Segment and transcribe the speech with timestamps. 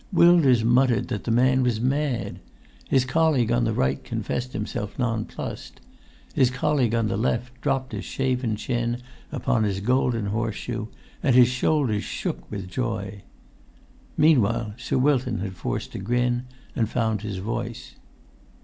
[0.11, 2.39] Wilders muttered that the man was mad;
[2.89, 5.79] his colleague on the right confessed himself nonplussed;
[6.33, 8.97] his colleague on the left dropped his shaven chin
[9.31, 10.87] upon his gold horseshoe,
[11.21, 13.21] and his shoulders shook with joy.
[14.17, 16.45] Meanwhile Sir Wilton had forced a grin
[16.75, 17.93] and found his voice.